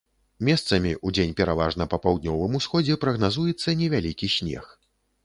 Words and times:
Месцамі, 0.47 0.93
удзень 1.09 1.35
пераважна 1.41 1.87
па 1.91 1.99
паўднёвым 2.05 2.55
усходзе, 2.61 2.97
прагназуецца 3.05 3.77
невялікі 3.83 4.31
снег. 4.39 4.65